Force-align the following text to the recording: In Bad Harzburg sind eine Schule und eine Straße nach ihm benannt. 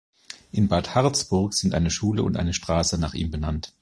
In 0.51 0.67
Bad 0.67 0.95
Harzburg 0.95 1.53
sind 1.53 1.75
eine 1.75 1.91
Schule 1.91 2.23
und 2.23 2.35
eine 2.35 2.53
Straße 2.55 2.97
nach 2.97 3.13
ihm 3.13 3.29
benannt. 3.29 3.69